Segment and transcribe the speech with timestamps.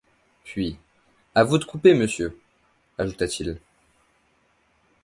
[0.45, 0.79] Puis:
[1.35, 2.35] «À vous de couper, monsieur,»
[2.97, 3.59] ajouta-t-il